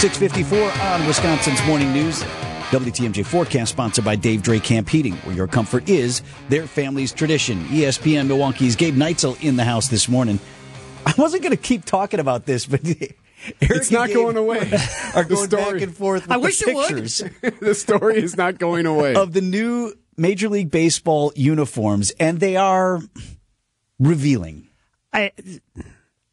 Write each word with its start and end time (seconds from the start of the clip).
654 0.00 0.72
on 0.82 1.06
Wisconsin's 1.06 1.64
Morning 1.66 1.92
News. 1.92 2.22
WTMJ 2.70 3.24
forecast 3.26 3.72
sponsored 3.72 4.04
by 4.04 4.14
Dave 4.16 4.42
Drake 4.42 4.62
Camp 4.62 4.88
Heating, 4.88 5.14
where 5.18 5.34
your 5.34 5.46
comfort 5.46 5.88
is 5.88 6.22
their 6.48 6.66
family's 6.66 7.12
tradition. 7.12 7.64
ESPN 7.66 8.26
Milwaukee's 8.28 8.76
Gabe 8.76 8.94
Neitzel 8.94 9.42
in 9.44 9.56
the 9.56 9.64
house 9.64 9.88
this 9.88 10.08
morning. 10.08 10.38
I 11.04 11.12
wasn't 11.18 11.42
going 11.42 11.56
to 11.56 11.62
keep 11.62 11.84
talking 11.84 12.20
about 12.20 12.46
this, 12.46 12.64
but 12.66 12.84
Eric 12.86 13.16
It's 13.60 13.90
not 13.90 14.08
going 14.10 14.36
away. 14.36 14.58
Are 15.14 15.24
The 15.24 15.34
going 15.34 15.48
story- 15.48 15.72
back 15.74 15.82
and 15.82 15.96
forth. 15.96 16.22
With 16.28 16.30
I 16.32 16.34
the 16.36 16.40
wish 16.40 16.62
it 16.62 16.74
would. 16.74 17.06
the 17.60 17.74
story 17.74 18.16
is 18.18 18.36
not 18.36 18.58
going 18.58 18.86
away. 18.86 19.14
of 19.16 19.32
the 19.32 19.40
new 19.40 19.92
Major 20.16 20.48
League 20.48 20.70
Baseball 20.70 21.32
uniforms, 21.36 22.12
and 22.20 22.38
they 22.40 22.56
are 22.56 23.00
revealing. 23.98 24.68
I 25.12 25.32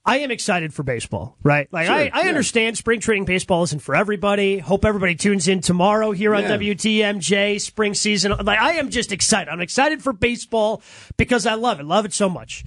I 0.05 0.19
am 0.19 0.31
excited 0.31 0.73
for 0.73 0.83
baseball, 0.83 1.35
right? 1.43 1.67
Like 1.71 1.89
I, 1.89 2.09
I 2.13 2.21
yeah. 2.21 2.29
understand 2.29 2.77
spring 2.77 3.01
training 3.01 3.25
baseball 3.25 3.63
isn't 3.63 3.81
for 3.81 3.93
everybody. 3.93 4.59
Hope 4.59 4.85
everybody 4.85 5.15
tunes 5.15 5.49
in 5.49 5.59
tomorrow 5.59 6.11
here 6.11 6.33
on 6.33 6.43
Yeah. 6.43 6.57
WTMJ 6.57 7.59
spring 7.59 7.93
season. 7.93 8.33
Like 8.41 8.59
I 8.59 8.73
am 8.73 8.89
just 8.89 9.11
excited. 9.11 9.51
I'm 9.51 9.59
excited 9.59 10.01
for 10.01 10.13
baseball 10.13 10.81
because 11.17 11.45
I 11.45 11.55
love 11.55 11.81
it. 11.81 11.85
Love 11.85 12.05
it 12.05 12.13
so 12.13 12.29
much. 12.29 12.63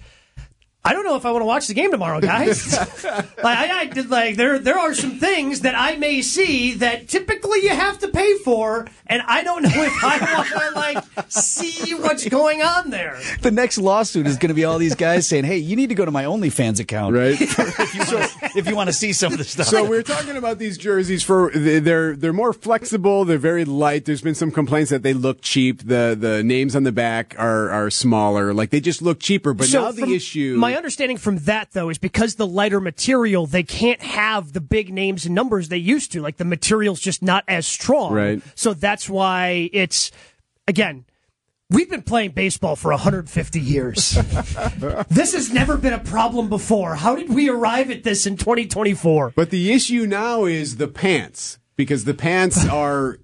I 0.82 0.94
don't 0.94 1.04
know 1.04 1.16
if 1.16 1.26
I 1.26 1.30
want 1.30 1.42
to 1.42 1.46
watch 1.46 1.66
the 1.66 1.74
game 1.74 1.90
tomorrow, 1.90 2.20
guys. 2.20 2.72
like 3.04 3.28
I, 3.44 3.80
I 3.80 3.84
did 3.86 4.08
like 4.08 4.36
there 4.36 4.58
there 4.58 4.78
are 4.78 4.94
some 4.94 5.18
things 5.18 5.60
that 5.60 5.74
I 5.74 5.96
may 5.96 6.22
see 6.22 6.72
that 6.74 7.06
typically 7.06 7.62
you 7.62 7.68
have 7.68 7.98
to 7.98 8.08
pay 8.08 8.38
for, 8.38 8.86
and 9.06 9.20
I 9.26 9.44
don't 9.44 9.62
know 9.62 9.70
if 9.74 10.02
I 10.02 10.18
want 10.18 10.48
to 10.48 10.70
like 10.78 11.30
see 11.30 11.94
what's 11.94 12.26
going 12.26 12.62
on 12.62 12.88
there. 12.88 13.20
The 13.42 13.50
next 13.50 13.76
lawsuit 13.76 14.26
is 14.26 14.38
going 14.38 14.48
to 14.48 14.54
be 14.54 14.64
all 14.64 14.78
these 14.78 14.94
guys 14.94 15.26
saying, 15.26 15.44
"Hey, 15.44 15.58
you 15.58 15.76
need 15.76 15.90
to 15.90 15.94
go 15.94 16.06
to 16.06 16.10
my 16.10 16.24
OnlyFans 16.24 16.80
account, 16.80 17.14
right? 17.14 17.36
if 17.40 17.94
you 17.94 18.16
want, 18.16 18.56
if 18.56 18.66
you 18.66 18.74
want 18.74 18.88
to 18.88 18.94
see 18.94 19.12
some 19.12 19.32
of 19.32 19.38
the 19.38 19.44
stuff." 19.44 19.66
So 19.66 19.84
we're 19.86 20.02
talking 20.02 20.38
about 20.38 20.58
these 20.58 20.78
jerseys 20.78 21.22
for 21.22 21.50
they're 21.54 22.16
they're 22.16 22.32
more 22.32 22.54
flexible. 22.54 23.26
They're 23.26 23.36
very 23.36 23.66
light. 23.66 24.06
There's 24.06 24.22
been 24.22 24.34
some 24.34 24.50
complaints 24.50 24.90
that 24.90 25.02
they 25.02 25.12
look 25.12 25.42
cheap. 25.42 25.82
The 25.82 26.16
the 26.18 26.42
names 26.42 26.74
on 26.74 26.84
the 26.84 26.92
back 26.92 27.34
are 27.38 27.68
are 27.68 27.90
smaller. 27.90 28.54
Like 28.54 28.70
they 28.70 28.80
just 28.80 29.02
look 29.02 29.20
cheaper. 29.20 29.52
But 29.52 29.70
now 29.74 29.92
the 29.92 30.00
from- 30.00 30.12
issue. 30.14 30.56
My 30.70 30.76
understanding 30.76 31.16
from 31.16 31.38
that 31.38 31.72
though 31.72 31.88
is 31.88 31.98
because 31.98 32.36
the 32.36 32.46
lighter 32.46 32.80
material, 32.80 33.46
they 33.46 33.62
can't 33.62 34.00
have 34.02 34.52
the 34.52 34.60
big 34.60 34.92
names 34.92 35.26
and 35.26 35.34
numbers 35.34 35.68
they 35.68 35.76
used 35.76 36.12
to. 36.12 36.22
Like 36.22 36.36
the 36.36 36.44
material's 36.44 37.00
just 37.00 37.22
not 37.22 37.44
as 37.48 37.66
strong. 37.66 38.12
Right. 38.12 38.42
So 38.54 38.74
that's 38.74 39.08
why 39.08 39.70
it's 39.72 40.10
again. 40.66 41.04
We've 41.72 41.88
been 41.88 42.02
playing 42.02 42.32
baseball 42.32 42.74
for 42.74 42.90
150 42.90 43.60
years. 43.60 44.10
this 45.08 45.34
has 45.34 45.52
never 45.52 45.76
been 45.76 45.92
a 45.92 46.00
problem 46.00 46.48
before. 46.48 46.96
How 46.96 47.14
did 47.14 47.32
we 47.32 47.48
arrive 47.48 47.92
at 47.92 48.02
this 48.02 48.26
in 48.26 48.36
2024? 48.36 49.34
but 49.36 49.50
the 49.50 49.72
issue 49.72 50.04
now 50.04 50.46
is 50.46 50.78
the 50.78 50.88
pants 50.88 51.60
because 51.76 52.06
the 52.06 52.14
pants 52.14 52.66
are 52.68 53.18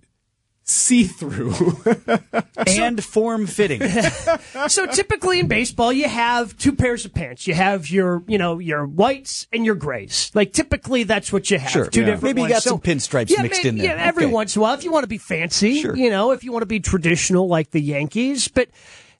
see 0.66 1.04
through. 1.04 1.54
and 2.66 3.02
form 3.02 3.46
fitting. 3.46 3.80
so 4.68 4.86
typically 4.86 5.40
in 5.40 5.46
baseball, 5.48 5.92
you 5.92 6.08
have 6.08 6.56
two 6.58 6.72
pairs 6.72 7.04
of 7.04 7.14
pants. 7.14 7.46
You 7.46 7.54
have 7.54 7.88
your, 7.88 8.22
you 8.26 8.36
know, 8.36 8.58
your 8.58 8.84
whites 8.84 9.46
and 9.52 9.64
your 9.64 9.76
grays. 9.76 10.30
Like 10.34 10.52
typically, 10.52 11.04
that's 11.04 11.32
what 11.32 11.50
you 11.50 11.58
have. 11.58 11.70
Sure. 11.70 11.86
two 11.86 12.00
Yeah. 12.00 12.06
different. 12.06 12.24
Maybe 12.24 12.40
you 12.40 12.48
ones. 12.50 12.54
got 12.54 12.62
some 12.64 12.80
pinstripes 12.80 13.30
yeah, 13.30 13.42
mixed 13.42 13.64
in 13.64 13.76
there. 13.78 13.96
Yeah, 13.96 14.02
every 14.02 14.24
Okay. 14.24 14.32
once 14.32 14.56
in 14.56 14.60
a 14.60 14.62
while, 14.62 14.74
if 14.74 14.84
you 14.84 14.90
want 14.90 15.04
to 15.04 15.08
be 15.08 15.18
fancy, 15.18 15.82
Sure. 15.82 15.96
you 15.96 16.10
know, 16.10 16.32
if 16.32 16.42
you 16.42 16.50
want 16.52 16.62
to 16.62 16.66
be 16.66 16.80
traditional 16.80 17.48
like 17.48 17.70
the 17.70 17.80
Yankees, 17.80 18.48
but. 18.48 18.68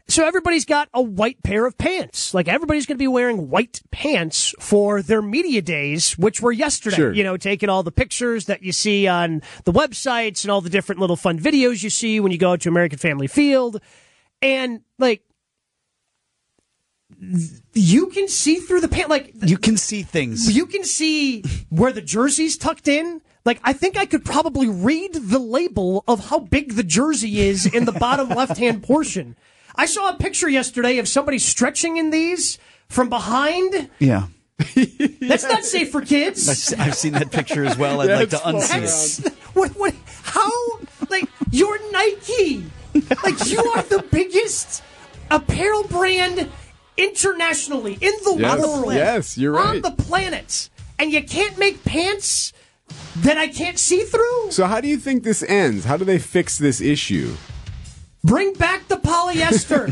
So 0.08 0.24
everybody's 0.24 0.64
got 0.64 0.88
a 0.94 1.02
white 1.02 1.42
pair 1.42 1.66
of 1.66 1.76
pants. 1.78 2.32
Like 2.32 2.46
everybody's 2.46 2.86
going 2.86 2.96
to 2.96 3.02
be 3.02 3.08
wearing 3.08 3.50
white 3.50 3.82
pants 3.90 4.54
for 4.60 5.02
their 5.02 5.20
media 5.20 5.60
days, 5.62 6.16
which 6.16 6.40
were 6.40 6.52
yesterday. 6.52 6.96
Sure. 6.96 7.12
You 7.12 7.24
know, 7.24 7.36
taking 7.36 7.68
all 7.68 7.82
the 7.82 7.90
pictures 7.90 8.44
that 8.46 8.62
you 8.62 8.70
see 8.70 9.08
on 9.08 9.42
the 9.64 9.72
websites 9.72 10.44
and 10.44 10.50
all 10.52 10.60
the 10.60 10.70
different 10.70 11.00
little 11.00 11.16
fun 11.16 11.38
videos 11.40 11.82
you 11.82 11.90
see 11.90 12.20
when 12.20 12.30
you 12.30 12.38
go 12.38 12.56
to 12.56 12.68
American 12.68 12.98
Family 12.98 13.26
Field. 13.26 13.80
And 14.40 14.82
like, 14.98 15.22
you 17.72 18.08
can 18.08 18.28
see 18.28 18.56
through 18.56 18.80
the 18.80 18.88
pant. 18.88 19.08
Like, 19.10 19.32
You 19.42 19.58
can 19.58 19.76
see 19.76 20.02
things. 20.02 20.54
you 20.54 20.66
can 20.66 20.84
see 20.84 21.42
where 21.68 21.92
the 21.92 22.02
jersey's 22.02 22.56
tucked 22.56 22.88
in. 22.88 23.22
Like, 23.44 23.60
I 23.64 23.72
think 23.72 23.96
I 23.96 24.06
could 24.06 24.24
probably 24.24 24.68
read 24.68 25.14
the 25.14 25.38
label 25.38 26.04
of 26.08 26.28
how 26.28 26.40
big 26.40 26.74
the 26.74 26.82
jersey 26.82 27.40
is 27.40 27.64
in 27.66 27.84
the 27.84 27.92
bottom 27.92 28.28
left 28.36 28.58
hand 28.58 28.82
portion. 28.82 29.36
I 29.76 29.86
saw 29.86 30.10
a 30.10 30.14
picture 30.14 30.48
yesterday 30.48 30.98
of 30.98 31.06
somebody 31.08 31.38
stretching 31.38 31.96
in 31.96 32.10
these 32.10 32.58
from 32.88 33.08
behind. 33.08 33.90
Yeah. 33.98 34.26
That's 35.20 35.44
not 35.44 35.64
safe 35.64 35.90
for 35.90 36.00
kids. 36.00 36.72
I've 36.72 36.80
I've 36.80 36.94
seen 36.94 37.12
that 37.12 37.30
picture 37.30 37.64
as 37.64 37.76
well. 37.76 38.00
I'd 38.00 38.08
Yeah, 38.08 38.16
like 38.16 38.30
to 38.30 38.36
it's 38.36 38.72
unsee 38.72 39.26
it. 39.26 39.32
What 39.54 39.72
what 39.72 39.94
how 40.22 40.50
like 41.10 41.28
you're 41.50 41.78
Nike. 41.92 42.64
Like 43.22 43.50
you 43.50 43.58
are 43.76 43.82
the 43.82 44.04
biggest 44.10 44.82
apparel 45.30 45.84
brand 45.84 46.48
internationally 46.96 47.94
in 48.00 48.12
the 48.24 48.36
Yes, 48.38 48.58
world. 48.60 48.94
yes, 48.94 49.38
you're 49.38 49.52
right. 49.52 49.76
On 49.76 49.80
the 49.82 49.90
planet. 49.90 50.70
And 50.98 51.12
you 51.12 51.22
can't 51.22 51.58
make 51.58 51.84
pants 51.84 52.54
that 53.16 53.36
I 53.36 53.48
can't 53.48 53.78
see 53.78 54.04
through. 54.04 54.50
so 54.50 54.64
how 54.66 54.80
do 54.80 54.88
you 54.88 54.96
think 54.96 55.22
this 55.24 55.42
ends? 55.42 55.84
How 55.84 55.98
do 55.98 56.04
they 56.06 56.18
fix 56.18 56.56
this 56.56 56.80
issue? 56.80 57.34
Bring 58.26 58.54
back 58.54 58.88
the 58.88 58.96
polyester. 58.96 59.86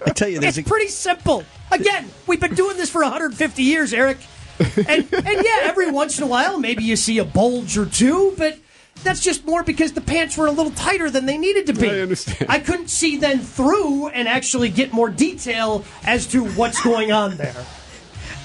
I 0.06 0.10
tell 0.10 0.28
you, 0.28 0.40
there's 0.40 0.58
it's 0.58 0.66
a, 0.66 0.68
pretty 0.68 0.88
simple. 0.88 1.44
Again, 1.70 2.10
we've 2.26 2.40
been 2.40 2.56
doing 2.56 2.76
this 2.76 2.90
for 2.90 3.02
150 3.02 3.62
years, 3.62 3.94
Eric. 3.94 4.18
And 4.58 5.06
and 5.12 5.44
yeah, 5.44 5.60
every 5.62 5.88
once 5.92 6.18
in 6.18 6.24
a 6.24 6.26
while 6.26 6.58
maybe 6.58 6.82
you 6.82 6.96
see 6.96 7.18
a 7.18 7.24
bulge 7.24 7.78
or 7.78 7.86
two, 7.86 8.34
but 8.36 8.58
that's 9.04 9.20
just 9.20 9.46
more 9.46 9.62
because 9.62 9.92
the 9.92 10.00
pants 10.00 10.36
were 10.36 10.48
a 10.48 10.50
little 10.50 10.72
tighter 10.72 11.10
than 11.10 11.26
they 11.26 11.38
needed 11.38 11.68
to 11.68 11.74
be. 11.74 11.88
I 11.88 12.00
understand. 12.00 12.46
I 12.50 12.58
couldn't 12.58 12.88
see 12.88 13.18
then 13.18 13.38
through 13.38 14.08
and 14.08 14.26
actually 14.26 14.70
get 14.70 14.92
more 14.92 15.10
detail 15.10 15.84
as 16.02 16.26
to 16.28 16.44
what's 16.44 16.82
going 16.82 17.12
on 17.12 17.36
there. 17.36 17.54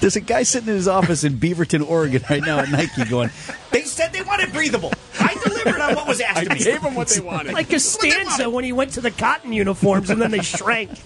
there's 0.00 0.14
a 0.14 0.20
guy 0.20 0.44
sitting 0.44 0.68
in 0.68 0.76
his 0.76 0.86
office 0.86 1.24
in 1.24 1.34
Beaverton, 1.34 1.84
Oregon, 1.84 2.22
right 2.30 2.42
now 2.42 2.60
at 2.60 2.70
Nike, 2.70 3.04
going, 3.06 3.30
"They 3.72 3.82
said 3.82 4.12
they 4.12 4.22
wanted 4.22 4.52
breathable. 4.52 4.92
I 5.66 5.70
delivered 5.70 5.80
on 5.82 5.94
what 5.96 6.06
was 6.08 6.20
asked 6.20 6.38
I 6.38 6.42
of 6.42 6.48
me." 6.50 6.58
gave 6.64 6.82
them 6.82 6.94
what 6.94 7.08
they 7.08 7.20
wanted. 7.20 7.52
Like 7.54 7.70
Costanza 7.70 8.50
when 8.50 8.64
he 8.64 8.72
went 8.72 8.92
to 8.92 9.00
the 9.00 9.10
cotton 9.10 9.52
uniforms 9.52 10.10
and 10.10 10.20
then 10.20 10.30
they 10.30 10.42
shrank. 10.42 10.90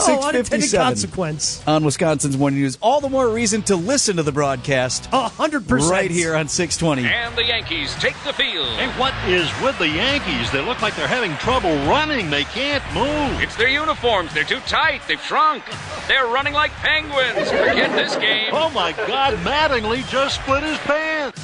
Oh, 0.00 0.26
unintended 0.28 0.62
657. 0.70 0.84
consequence. 0.86 1.62
on 1.66 1.84
Wisconsin's 1.84 2.36
Morning 2.38 2.60
News. 2.60 2.78
All 2.80 3.00
the 3.02 3.10
more 3.10 3.28
reason 3.28 3.62
to 3.64 3.76
listen 3.76 4.16
to 4.16 4.22
the 4.22 4.32
broadcast 4.32 5.06
A 5.12 5.28
hundred 5.28 5.68
percent. 5.68 5.92
right 5.92 6.10
here 6.10 6.34
on 6.34 6.48
620. 6.48 7.06
And 7.14 7.36
the 7.36 7.44
Yankees 7.44 7.94
take 7.96 8.16
the 8.24 8.32
field. 8.32 8.66
Hey, 8.78 8.88
what 8.98 9.12
is 9.28 9.46
with 9.62 9.78
the 9.78 9.86
Yankees? 9.88 10.50
They 10.50 10.64
look 10.64 10.80
like 10.80 10.96
they're 10.96 11.06
having 11.06 11.36
trouble 11.36 11.74
running. 11.86 12.30
They 12.30 12.44
can't 12.44 12.82
move. 12.94 13.42
It's 13.42 13.54
their 13.56 13.68
uniforms. 13.68 14.32
They're 14.32 14.44
too 14.44 14.60
tight. 14.60 15.02
They've 15.06 15.22
shrunk. 15.22 15.62
They're 16.08 16.26
running 16.26 16.54
like 16.54 16.70
penguins. 16.72 17.50
Forget 17.50 17.92
this 17.94 18.16
game. 18.16 18.48
Oh 18.52 18.70
my 18.70 18.92
God, 18.92 19.34
Mattingly 19.44 20.08
just 20.08 20.36
split 20.40 20.62
his 20.62 20.78
pants. 20.78 21.41